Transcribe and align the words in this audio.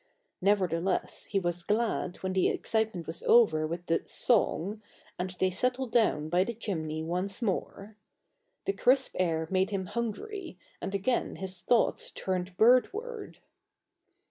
Nevertheless 0.41 1.25
he 1.25 1.39
was 1.39 1.61
glad 1.61 2.15
when 2.23 2.33
the 2.33 2.49
excitement 2.49 3.05
was 3.05 3.21
over 3.21 3.67
with 3.67 3.85
the 3.85 4.01
"song," 4.07 4.81
and 5.19 5.29
they 5.39 5.51
settled 5.51 5.91
down 5.91 6.27
by 6.27 6.43
the 6.43 6.55
chimney 6.55 7.03
once 7.03 7.39
more. 7.39 7.95
The 8.65 8.73
crisp 8.73 9.15
air 9.19 9.47
made 9.51 9.69
him 9.69 9.85
hungry, 9.85 10.57
and 10.81 10.95
again 10.95 11.35
his 11.35 11.61
thoughts 11.61 12.09
turned 12.09 12.57
birdward. 12.57 13.41